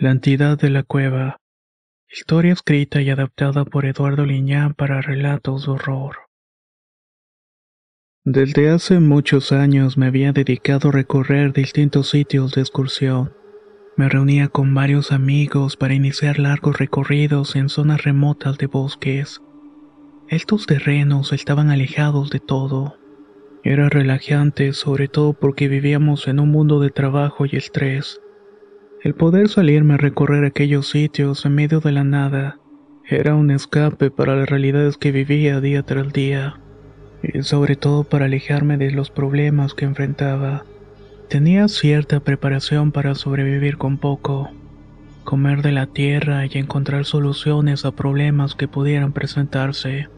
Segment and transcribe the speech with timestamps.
[0.00, 1.36] La entidad de la cueva.
[2.10, 6.16] Historia escrita y adaptada por Eduardo Liñán para relatos de horror.
[8.24, 13.34] Desde hace muchos años me había dedicado a recorrer distintos sitios de excursión.
[13.98, 19.42] Me reunía con varios amigos para iniciar largos recorridos en zonas remotas de bosques.
[20.28, 22.96] Estos terrenos estaban alejados de todo.
[23.64, 28.18] Era relajante, sobre todo porque vivíamos en un mundo de trabajo y estrés.
[29.02, 32.58] El poder salirme a recorrer aquellos sitios en medio de la nada
[33.08, 36.60] era un escape para las realidades que vivía día tras día,
[37.22, 40.66] y sobre todo para alejarme de los problemas que enfrentaba.
[41.30, 44.50] Tenía cierta preparación para sobrevivir con poco,
[45.24, 50.08] comer de la tierra y encontrar soluciones a problemas que pudieran presentarse,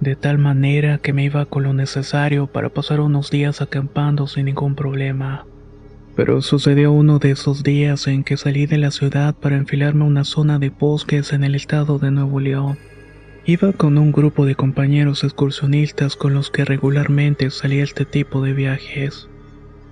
[0.00, 4.44] de tal manera que me iba con lo necesario para pasar unos días acampando sin
[4.44, 5.46] ningún problema.
[6.18, 10.08] Pero sucedió uno de esos días en que salí de la ciudad para enfilarme a
[10.08, 12.76] una zona de bosques en el estado de Nuevo León.
[13.46, 18.52] Iba con un grupo de compañeros excursionistas con los que regularmente salía este tipo de
[18.52, 19.28] viajes.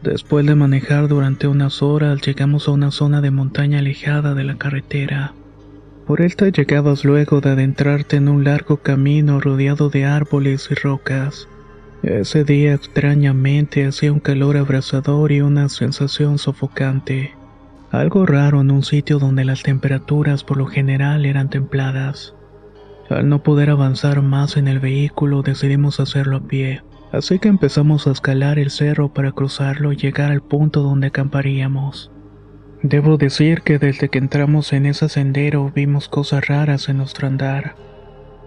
[0.03, 4.57] Después de manejar durante unas horas llegamos a una zona de montaña alejada de la
[4.57, 5.33] carretera.
[6.09, 11.47] Por esta llegabas luego de adentrarte en un largo camino rodeado de árboles y rocas.
[12.03, 17.35] Ese día extrañamente hacía un calor abrasador y una sensación sofocante.
[17.91, 22.35] Algo raro en un sitio donde las temperaturas por lo general eran templadas.
[23.09, 28.07] Al no poder avanzar más en el vehículo decidimos hacerlo a pie, así que empezamos
[28.07, 32.11] a escalar el cerro para cruzarlo y llegar al punto donde acamparíamos.
[32.83, 37.75] Debo decir que desde que entramos en ese sendero vimos cosas raras en nuestro andar.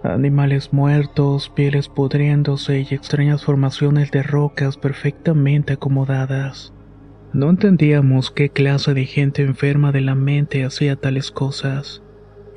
[0.02, 6.72] Animales muertos, pieles pudriéndose y extrañas formaciones de rocas perfectamente acomodadas.
[7.34, 12.02] No entendíamos qué clase de gente enferma de la mente hacía tales cosas.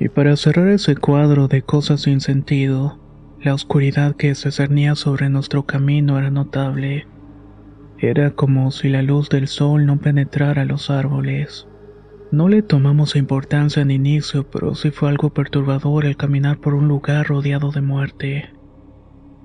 [0.00, 2.98] Y para cerrar ese cuadro de cosas sin sentido,
[3.42, 7.06] la oscuridad que se cernía sobre nuestro camino era notable.
[7.98, 11.68] Era como si la luz del sol no penetrara los árboles.
[12.34, 16.88] No le tomamos importancia en inicio, pero sí fue algo perturbador el caminar por un
[16.88, 18.50] lugar rodeado de muerte.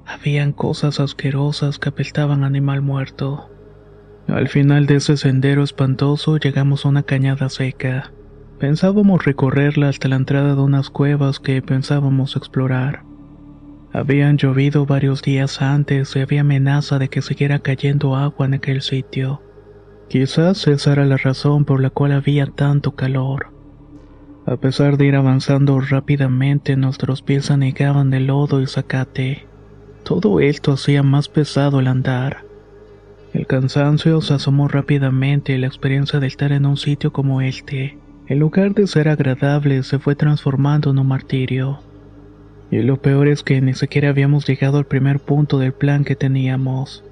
[0.08, 3.52] Habían cosas asquerosas que apestaban animal muerto.
[4.28, 8.12] Al final de ese sendero espantoso llegamos a una cañada seca.
[8.58, 13.04] Pensábamos recorrerla hasta la entrada de unas cuevas que pensábamos explorar.
[13.94, 18.82] Habían llovido varios días antes y había amenaza de que siguiera cayendo agua en aquel
[18.82, 19.44] sitio.
[20.10, 23.52] Quizás esa era la razón por la cual había tanto calor.
[24.48, 29.46] A pesar de ir avanzando rápidamente, nuestros pies anegaban de lodo y zacate.
[30.04, 32.44] Todo esto hacía más pesado el andar.
[33.34, 38.00] El cansancio se asomó rápidamente y la experiencia de estar en un sitio como este,
[38.30, 41.80] en lugar de ser agradable, se fue transformando en un martirio.
[42.70, 46.16] Y lo peor es que ni siquiera habíamos llegado al primer punto del plan que
[46.16, 47.04] teníamos.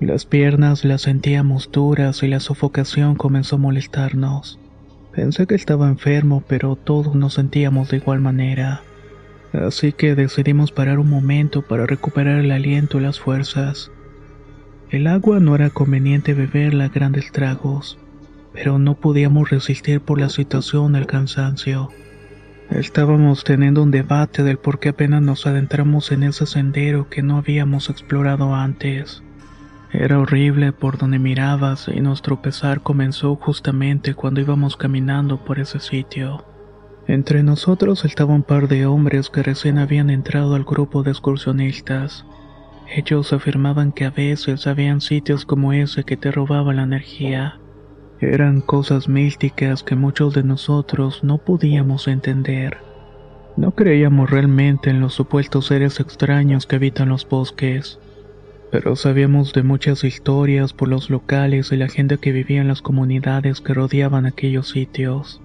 [0.00, 4.58] Las piernas las sentíamos duras y la sofocación comenzó a molestarnos.
[5.12, 8.80] Pensé que estaba enfermo, pero todos nos sentíamos de igual manera.
[9.52, 13.92] Así que decidimos parar un momento para recuperar el aliento y las fuerzas.
[14.88, 17.98] El agua no era conveniente beberla a grandes tragos,
[18.54, 21.90] pero no podíamos resistir por la situación el cansancio.
[22.70, 27.36] Estábamos teniendo un debate del por qué apenas nos adentramos en ese sendero que no
[27.36, 29.22] habíamos explorado antes.
[29.92, 35.80] Era horrible por donde mirabas y nuestro pesar comenzó justamente cuando íbamos caminando por ese
[35.80, 36.44] sitio.
[37.08, 42.24] Entre nosotros estaba un par de hombres que recién habían entrado al grupo de excursionistas.
[42.88, 47.58] Ellos afirmaban que a veces habían sitios como ese que te robaban la energía.
[48.20, 52.78] Eran cosas místicas que muchos de nosotros no podíamos entender.
[53.56, 57.98] No creíamos realmente en los supuestos seres extraños que habitan los bosques
[58.70, 62.82] pero sabíamos de muchas historias por los locales y la gente que vivía en las
[62.82, 65.40] comunidades que rodeaban aquellos sitios.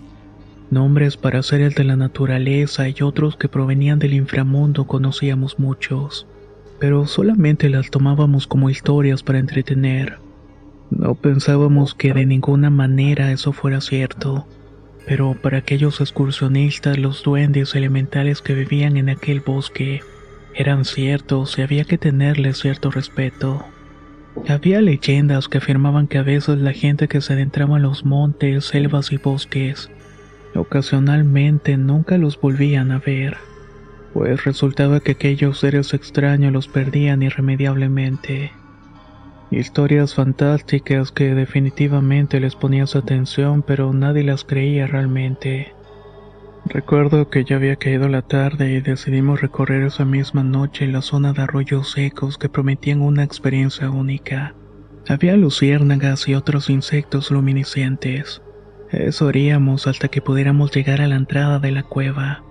[0.69, 6.27] Nombres para seres de la naturaleza y otros que provenían del inframundo conocíamos muchos,
[6.79, 10.19] pero solamente las tomábamos como historias para entretener.
[10.91, 14.45] No pensábamos que de ninguna manera eso fuera cierto,
[15.07, 20.01] pero para aquellos excursionistas los duendes elementales que vivían en aquel bosque
[20.55, 23.65] eran ciertos y había que tenerles cierto respeto.
[24.47, 28.65] Había leyendas que afirmaban que a veces la gente que se adentraba en los montes,
[28.65, 29.89] selvas y bosques,
[30.55, 33.37] ocasionalmente nunca los volvían a ver,
[34.13, 38.53] pues resultaba que aquellos seres extraños los perdían irremediablemente.
[39.51, 45.74] Historias fantásticas que definitivamente les ponía su atención, pero nadie las creía realmente.
[46.65, 51.31] Recuerdo que ya había caído la tarde y decidimos recorrer esa misma noche la zona
[51.31, 54.55] de arroyos secos que prometían una experiencia única.
[55.07, 58.41] Había luciérnagas y otros insectos luminiscentes.
[58.91, 62.43] Eso haríamos hasta que pudiéramos llegar a la entrada de la cueva.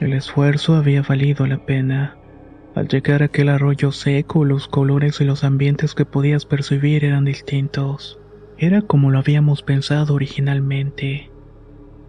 [0.00, 2.16] El esfuerzo había valido la pena.
[2.76, 7.24] Al llegar a aquel arroyo seco, los colores y los ambientes que podías percibir eran
[7.24, 8.20] distintos.
[8.56, 11.30] Era como lo habíamos pensado originalmente.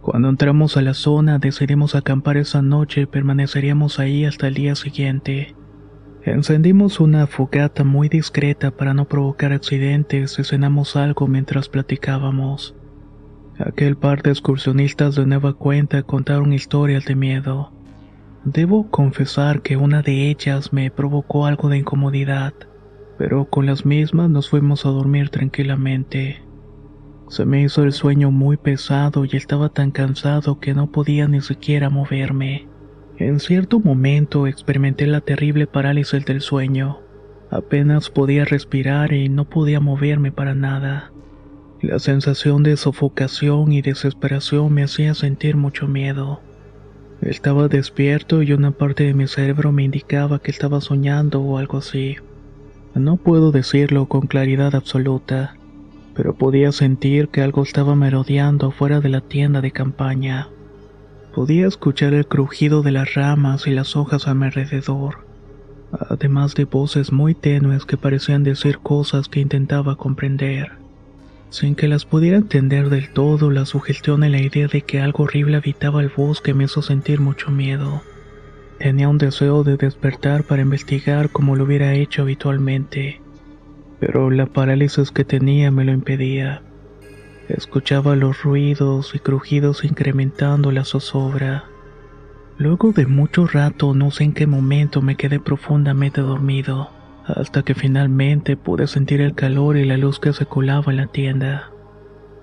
[0.08, 4.74] Cuando entramos a la zona decidimos acampar esa noche y permaneceríamos ahí hasta el día
[4.76, 5.54] siguiente.
[6.24, 12.74] Encendimos una fogata muy discreta para no provocar accidentes y cenamos algo mientras platicábamos.
[13.60, 17.74] Aquel par de excursionistas de nueva cuenta contaron historias de miedo.
[18.46, 22.54] Debo confesar que una de ellas me provocó algo de incomodidad,
[23.18, 26.47] pero con las mismas nos fuimos a dormir tranquilamente.
[27.30, 31.42] Se me hizo el sueño muy pesado y estaba tan cansado que no podía ni
[31.42, 32.68] siquiera moverme.
[33.18, 37.00] En cierto momento experimenté la terrible parálisis del sueño.
[37.50, 41.12] Apenas podía respirar y no podía moverme para nada.
[41.82, 46.42] La sensación de sofocación y desesperación me hacía sentir mucho miedo.
[47.22, 51.80] Estaba despierto y una parte de mi cerebro me indicaba que estaba soñando o algo
[51.80, 52.16] así.
[52.96, 55.57] No puedo decirlo con claridad absoluta,
[56.18, 60.50] pero podía sentir que algo estaba merodeando fuera de la tienda de campaña.
[61.36, 65.28] Podía escuchar el crujido de las ramas y las hojas a mi alrededor,
[66.10, 70.72] además de voces muy tenues que parecían decir cosas que intentaba comprender.
[71.52, 75.26] Sin que las pudiera entender del todo, la sugestión y la idea de que algo
[75.26, 78.02] horrible habitaba el bosque me hizo sentir mucho miedo.
[78.80, 83.22] Tenía un deseo de despertar para investigar como lo hubiera hecho habitualmente
[84.00, 86.62] pero la parálisis que tenía me lo impedía.
[87.50, 91.66] Escuchaba los ruidos y crujidos incrementando la zozobra.
[92.58, 96.90] Luego de mucho rato, no sé en qué momento, me quedé profundamente dormido,
[97.26, 101.08] hasta que finalmente pude sentir el calor y la luz que se colaba en la
[101.08, 101.72] tienda.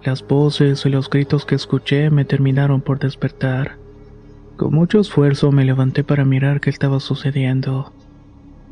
[0.04, 3.76] Las voces y los gritos que escuché me terminaron por despertar.
[4.56, 7.92] Con mucho esfuerzo me levanté para mirar qué estaba sucediendo.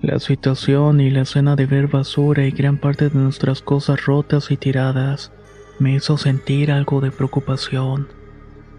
[0.03, 4.51] La situación y la escena de ver basura y gran parte de nuestras cosas rotas
[4.51, 5.31] y tiradas
[5.79, 8.09] me hizo sentir algo de preocupación.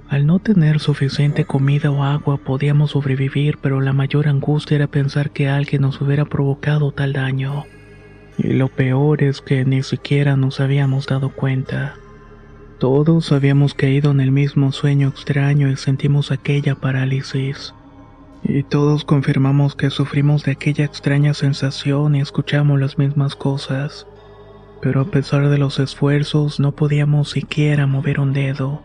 [0.09, 5.31] Al no tener suficiente comida o agua podíamos sobrevivir, pero la mayor angustia era pensar
[5.31, 7.63] que alguien nos hubiera provocado tal daño.
[8.37, 11.95] Y lo peor es que ni siquiera nos habíamos dado cuenta.
[12.79, 17.73] Todos habíamos caído en el mismo sueño extraño y sentimos aquella parálisis.
[18.45, 24.05] Y todos confirmamos que sufrimos de aquella extraña sensación y escuchamos las mismas cosas.
[24.81, 28.81] Pero a pesar de los esfuerzos no podíamos siquiera mover un dedo.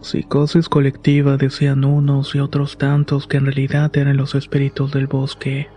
[0.00, 5.68] Psicosis colectiva decían unos y otros tantos que en realidad eran los espíritus del bosque,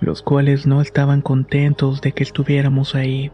[0.00, 3.30] los cuales no estaban contentos de que estuviéramos ahí.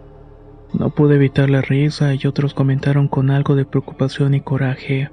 [0.73, 5.09] No pude evitar la risa y otros comentaron con algo de preocupación y coraje,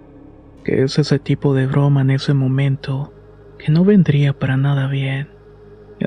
[0.63, 3.13] que es ese tipo de broma en ese momento
[3.63, 5.30] que no vendría para nada bien.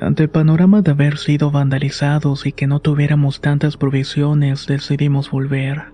[0.01, 5.93] Ante el panorama de haber sido vandalizados y que no tuviéramos tantas provisiones, decidimos volver.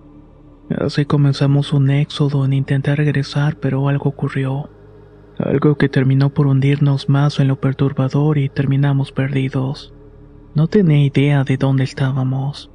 [0.79, 4.71] Así comenzamos un éxodo en intentar regresar, pero algo ocurrió.
[5.39, 9.93] Algo que terminó por hundirnos más en lo perturbador y terminamos perdidos.
[10.55, 12.71] No tenía idea de dónde estábamos.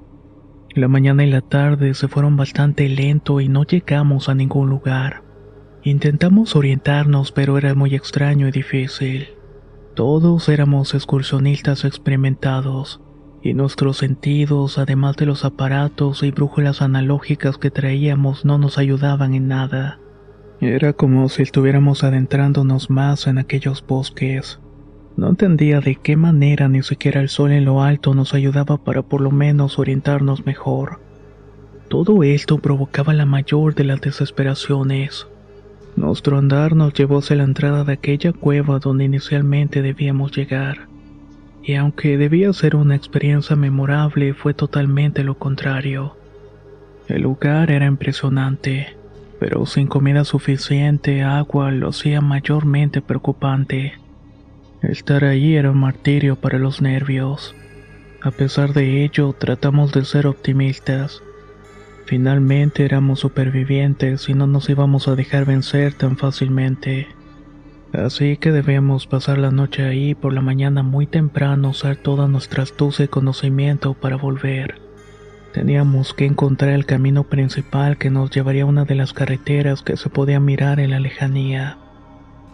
[0.75, 5.24] La mañana y la tarde se fueron bastante lento y no llegamos a ningún lugar.
[5.85, 9.27] Intentamos orientarnos, pero era muy extraño y difícil.
[9.93, 13.01] Todos éramos excursionistas experimentados,
[13.43, 19.35] y nuestros sentidos, además de los aparatos y brújulas analógicas que traíamos, no nos ayudaban
[19.35, 19.99] en nada.
[20.59, 24.59] Era como si estuviéramos adentrándonos más en aquellos bosques.
[25.17, 29.03] No entendía de qué manera ni siquiera el sol en lo alto nos ayudaba para
[29.03, 30.99] por lo menos orientarnos mejor.
[31.89, 35.27] Todo esto provocaba la mayor de las desesperaciones.
[35.95, 40.87] Nuestro andar nos llevó hacia la entrada de aquella cueva donde inicialmente debíamos llegar.
[41.67, 46.15] y aunque debía ser una experiencia memorable, fue totalmente lo contrario.
[47.07, 48.95] El lugar era impresionante,
[49.39, 53.93] pero sin comida suficiente, agua lo hacía mayormente preocupante.
[54.83, 57.55] Estar allí era un martirio para los nervios.
[58.21, 61.23] A pesar de ello, tratamos de ser optimistas.
[62.05, 67.07] Finalmente éramos supervivientes y no nos íbamos a dejar vencer tan fácilmente.
[67.93, 72.61] Así que debíamos pasar la noche ahí por la mañana muy temprano usar toda nuestra
[72.61, 74.79] astucia y conocimiento para volver.
[75.51, 79.97] Teníamos que encontrar el camino principal que nos llevaría a una de las carreteras que
[79.97, 81.77] se podía mirar en la lejanía.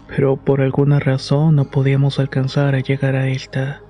[0.08, 3.82] Pero por alguna razón no podíamos alcanzar a llegar a esta.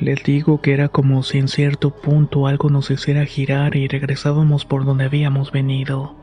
[0.00, 4.64] Les digo que era como si en cierto punto algo nos hiciera girar y regresábamos
[4.64, 6.14] por donde habíamos venido.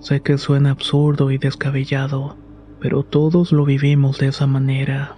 [0.00, 2.36] Sé que suena absurdo y descabellado,
[2.80, 5.16] pero todos lo vivimos de esa manera.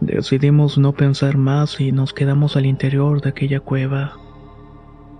[0.00, 4.16] Decidimos no pensar más y nos quedamos al interior de aquella cueva.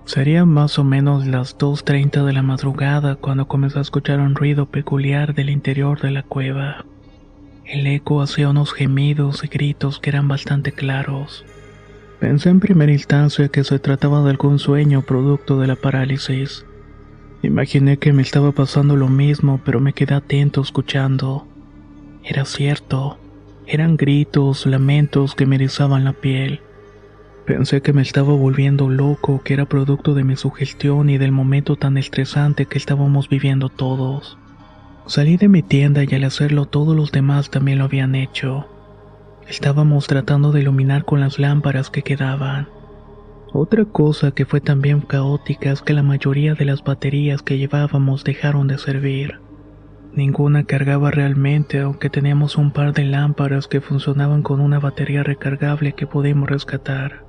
[0.04, 4.66] Serían más o menos las 2.30 de la madrugada cuando comenzó a escuchar un ruido
[4.66, 6.86] peculiar del interior de la cueva.
[7.64, 11.44] El eco hacía unos gemidos y gritos que eran bastante claros.
[12.20, 16.66] Pensé en primera instancia que se trataba de algún sueño producto de la parálisis.
[17.42, 21.48] Imaginé que me estaba pasando lo mismo, pero me quedé atento escuchando.
[22.22, 23.18] Era cierto.
[23.66, 26.60] Eran gritos, lamentos que me erizaban la piel.
[27.46, 31.76] Pensé que me estaba volviendo loco, que era producto de mi sugestión y del momento
[31.76, 34.36] tan estresante que estábamos viviendo todos.
[35.06, 38.68] Salí de mi tienda y al hacerlo todos los demás también lo habían hecho.
[39.50, 42.68] Estábamos tratando de iluminar con las lámparas que quedaban.
[43.52, 48.22] Otra cosa que fue también caótica es que la mayoría de las baterías que llevábamos
[48.22, 49.40] dejaron de servir.
[50.12, 55.94] Ninguna cargaba realmente, aunque teníamos un par de lámparas que funcionaban con una batería recargable
[55.94, 57.24] que pudimos rescatar.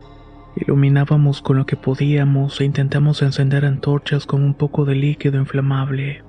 [0.55, 6.23] Iluminábamos con lo que podíamos e intentamos encender antorchas con un poco de líquido inflamable.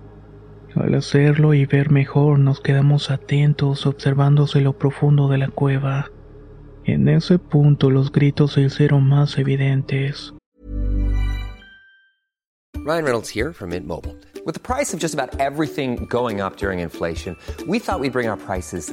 [0.75, 6.11] Al hacerlo y ver mejor nos quedamos atentos observándose lo profundo de la cueva.
[6.85, 10.35] En ese punto los gritos se hicieron más evidentes.
[12.85, 14.17] Ryan Reynolds here from Mint Mobile.
[14.45, 17.37] With the price of just about everything going up during inflation,
[17.69, 18.93] we thought we'd bring our prices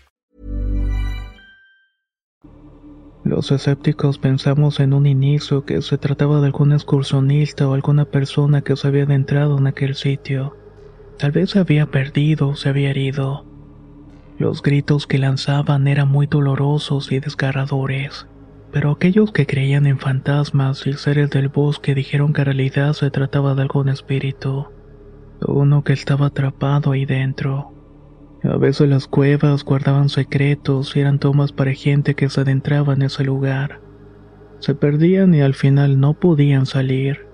[3.31, 8.61] Los escépticos pensamos en un inicio que se trataba de algún excursionista o alguna persona
[8.61, 10.57] que se había adentrado en aquel sitio.
[11.17, 13.45] Tal vez se había perdido o se había herido.
[14.37, 18.27] Los gritos que lanzaban eran muy dolorosos y desgarradores,
[18.73, 23.11] pero aquellos que creían en fantasmas y seres del bosque dijeron que en realidad se
[23.11, 24.67] trataba de algún espíritu,
[25.47, 27.80] uno que estaba atrapado ahí dentro.
[28.43, 33.03] A veces las cuevas guardaban secretos y eran tomas para gente que se adentraba en
[33.03, 33.79] ese lugar.
[34.59, 37.27] Se perdían y al final no podían salir,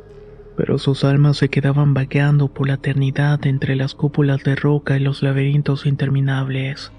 [0.58, 5.00] pero sus almas se quedaban vagando por la eternidad entre las cúpulas de roca y
[5.00, 6.92] los laberintos interminables.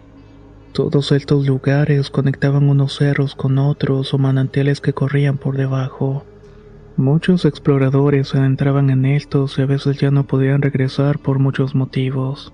[0.72, 6.24] Todos estos lugares conectaban unos cerros con otros o manantiales que corrían por debajo.
[6.96, 11.74] Muchos exploradores se adentraban en estos y a veces ya no podían regresar por muchos
[11.74, 12.52] motivos.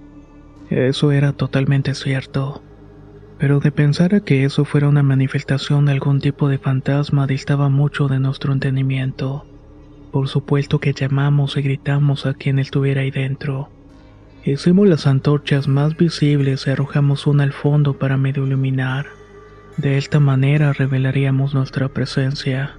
[0.71, 2.62] Eso era totalmente cierto.
[3.38, 7.68] Pero de pensar a que eso fuera una manifestación de algún tipo de fantasma distaba
[7.68, 9.47] mucho de nuestro entendimiento.
[10.12, 13.71] Por supuesto que llamamos y gritamos a quien estuviera ahí dentro.
[14.44, 19.06] Hicimos las antorchas más visibles y arrojamos una al fondo para medio iluminar.
[19.76, 22.78] De esta manera revelaríamos nuestra presencia.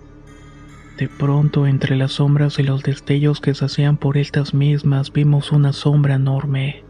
[0.98, 5.52] De pronto, entre las sombras y los destellos que se hacían por estas mismas, vimos
[5.52, 6.85] una sombra enorme.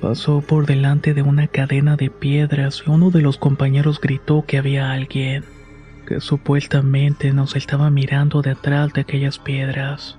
[0.00, 4.56] Pasó por delante de una cadena de piedras y uno de los compañeros gritó que
[4.56, 5.44] había alguien,
[6.06, 10.18] que supuestamente nos estaba mirando de atrás de aquellas piedras.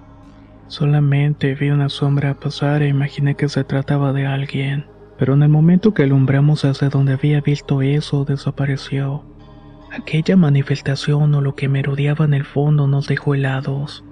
[0.68, 4.86] Solamente vi una sombra pasar e imaginé que se trataba de alguien,
[5.18, 9.24] pero en el momento que alumbramos hacia donde había visto eso, desapareció.
[9.92, 14.06] Aquella manifestación o lo que merodeaba en el fondo nos dejó helados.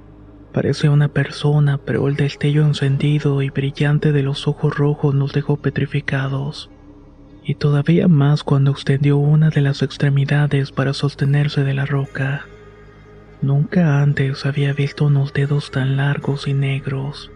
[0.54, 5.58] Parecía una persona, pero el destello encendido y brillante de los ojos rojos nos dejó
[5.58, 6.72] petrificados.
[7.44, 12.46] Y todavía más cuando extendió una de las extremidades para sostenerse de la roca.
[13.42, 17.32] Nunca antes había visto unos dedos tan largos y negros.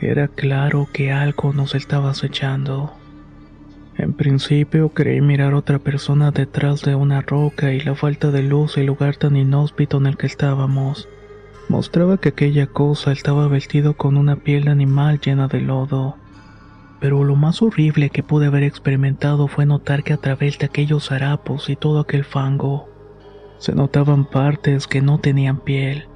[0.00, 2.94] Era claro que algo nos estaba acechando.
[3.96, 8.76] En principio creí mirar otra persona detrás de una roca y la falta de luz
[8.76, 11.08] y el lugar tan inhóspito en el que estábamos
[11.68, 16.16] mostraba que aquella cosa estaba vestido con una piel animal llena de lodo.
[17.00, 21.12] Pero lo más horrible que pude haber experimentado fue notar que a través de aquellos
[21.12, 22.88] harapos y todo aquel fango,
[23.58, 26.06] se notaban partes que no tenían piel,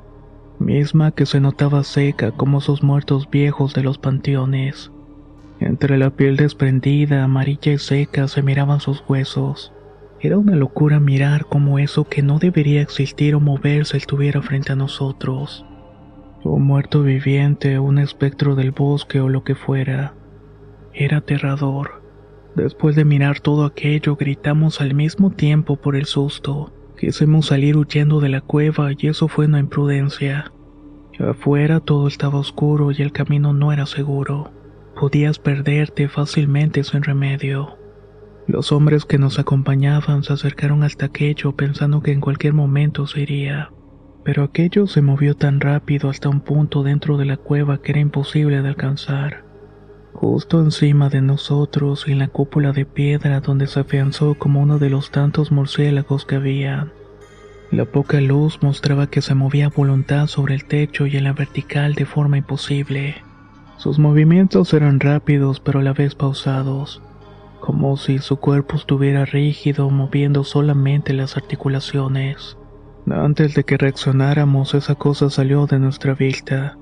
[0.59, 4.93] misma que se notaba seca como esos muertos viejos de los panteones.
[5.61, 9.73] Entre la piel desprendida, amarilla y seca se miraban sus huesos.
[10.25, 14.77] Era una locura mirar cómo eso que no debería existir o moverse estuviera frente a
[14.77, 15.67] nosotros.
[16.45, 20.15] Un muerto viviente, un espectro del bosque o lo que fuera.
[20.95, 22.05] Era aterrador.
[22.55, 26.73] Después de mirar todo aquello, gritamos al mismo tiempo por el susto.
[26.97, 30.53] Quisimos salir huyendo de la cueva y eso fue una imprudencia.
[31.19, 34.53] Afuera todo estaba oscuro y el camino no era seguro.
[34.95, 37.82] Podías perderte fácilmente sin remedio.
[38.49, 43.21] Los hombres que nos acompañaban se acercaron hasta aquello pensando que en cualquier momento se
[43.21, 43.71] iría.
[44.25, 48.01] Pero aquello se movió tan rápido hasta un punto dentro de la cueva que era
[48.01, 49.45] imposible de alcanzar.
[50.13, 54.91] Justo encima de nosotros, en la cúpula de piedra donde se afianzó como uno de
[54.91, 56.93] los tantos murciélagos que había.
[57.71, 61.33] La poca luz mostraba que se movía a voluntad sobre el techo y en la
[61.33, 63.17] vertical de forma imposible.
[63.79, 67.03] Sus movimientos eran rápidos pero a la vez pausados,
[67.63, 72.59] como si su cuerpo estuviera rígido moviendo solamente las articulaciones.
[73.09, 76.77] Antes de que reaccionáramos, esa cosa salió de nuestra vista.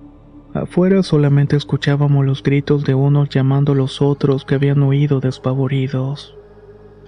[0.55, 6.35] Afuera solamente escuchábamos los gritos de unos llamando a los otros que habían huido despavoridos.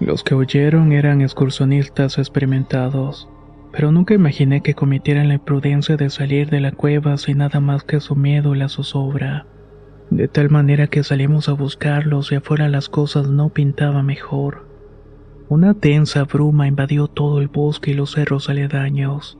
[0.01, 3.27] Los que oyeron eran excursionistas experimentados,
[3.73, 7.85] pero nunca imaginé que cometieran la imprudencia de salir de la cueva sin nada más
[7.85, 9.47] que su miedo y la zozobra.
[10.13, 14.67] De tal manera que salimos a buscarlos y afuera las cosas no pintaban mejor.
[15.49, 19.39] Una densa bruma invadió todo el bosque y los cerros aledaños.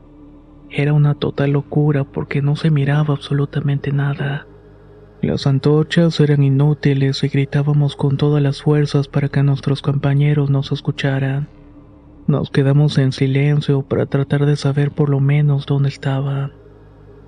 [0.71, 4.47] Era una total locura porque no se miraba absolutamente nada.
[5.21, 10.73] Las antorchas eran inútiles y gritábamos con todas las fuerzas para que nuestros compañeros nos
[10.73, 11.49] escucharan.
[12.27, 16.62] Nos quedamos en silencio para tratar de saber por lo menos dónde estaban.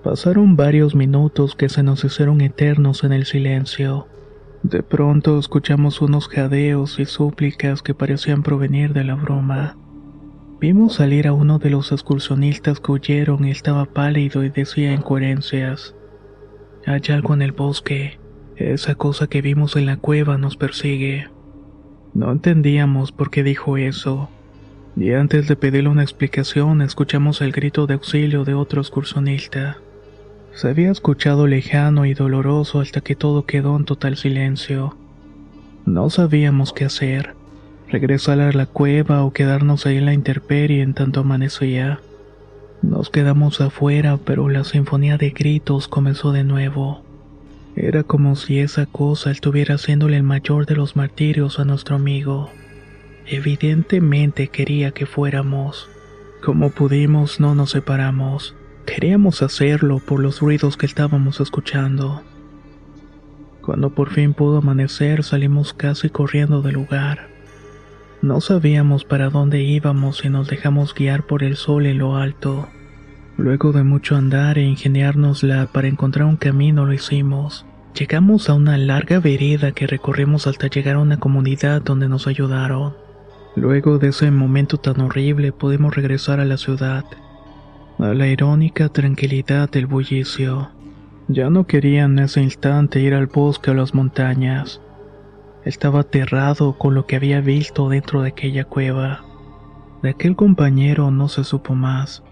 [0.04, 4.06] Pasaron varios minutos que se nos hicieron eternos en el silencio.
[4.62, 9.78] De pronto escuchamos unos jadeos y súplicas que parecían provenir de la broma.
[10.60, 15.94] Vimos salir a uno de los excursionistas que huyeron y estaba pálido y decía incoherencias.
[16.84, 18.18] Hay algo en el bosque.
[18.56, 21.28] Esa cosa que vimos en la cueva nos persigue.
[22.12, 24.28] No entendíamos por qué dijo eso.
[24.96, 29.78] Y antes de pedirle una explicación, escuchamos el grito de auxilio de otro excursionista.
[30.54, 34.96] Se había escuchado lejano y doloroso hasta que todo quedó en total silencio.
[35.84, 37.34] No sabíamos qué hacer
[37.94, 42.00] regresar a la cueva o quedarnos ahí en la intemperie en tanto amanecía.
[42.82, 47.04] Nos quedamos afuera, pero la sinfonía de gritos comenzó de nuevo.
[47.76, 52.50] Era como si esa cosa estuviera haciéndole el mayor de los martirios a nuestro amigo.
[53.26, 55.88] Evidentemente quería que fuéramos.
[56.44, 58.56] Como pudimos, no nos separamos.
[58.86, 62.22] Queríamos hacerlo por los ruidos que estábamos escuchando.
[63.62, 67.28] Cuando por fin pudo amanecer, salimos casi corriendo del lugar.
[68.20, 72.68] No sabíamos para dónde íbamos y nos dejamos guiar por el sol en lo alto.
[73.36, 77.66] Luego de mucho andar e ingeniárnosla para encontrar un camino lo hicimos.
[77.98, 82.94] Llegamos a una larga vereda que recorrimos hasta llegar a una comunidad donde nos ayudaron.
[83.56, 87.04] Luego de ese momento tan horrible pudimos regresar a la ciudad,
[87.98, 90.70] a la irónica tranquilidad del bullicio.
[91.28, 94.80] Ya no quería en ese instante ir al bosque o las montañas.
[95.64, 99.24] Estaba aterrado con lo que había visto dentro de aquella cueva.
[100.02, 102.22] De aquel compañero no se supo más.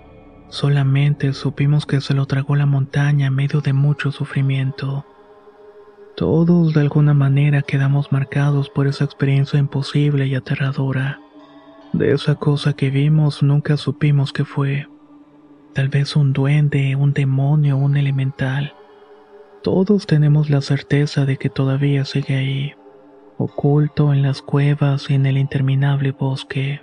[0.48, 5.06] Solamente supimos que se lo tragó la montaña en medio de mucho sufrimiento.
[6.14, 11.20] Todos de alguna manera quedamos marcados por esa experiencia imposible y aterradora.
[11.94, 14.91] De esa cosa que vimos nunca supimos qué fue.
[15.74, 18.74] Tal vez un duende, un demonio, un elemental.
[19.62, 22.74] Todos tenemos la certeza de que todavía sigue ahí,
[23.38, 26.82] oculto en las cuevas y en el interminable bosque.